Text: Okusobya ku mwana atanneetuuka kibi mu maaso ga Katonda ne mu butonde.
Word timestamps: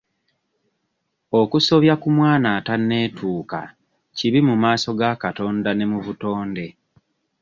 Okusobya 1.41 1.93
ku 2.01 2.07
mwana 2.17 2.47
atanneetuuka 2.59 3.61
kibi 4.17 4.39
mu 4.47 4.55
maaso 4.63 4.89
ga 4.99 5.11
Katonda 5.23 5.69
ne 5.75 5.85
mu 5.91 5.99
butonde. 6.05 6.65